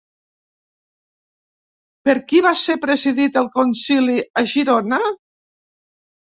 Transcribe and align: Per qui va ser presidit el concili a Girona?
Per 2.09 2.15
qui 2.31 2.41
va 2.45 2.53
ser 2.61 2.77
presidit 2.87 3.37
el 3.43 3.51
concili 3.59 4.17
a 4.43 4.45
Girona? 4.55 5.01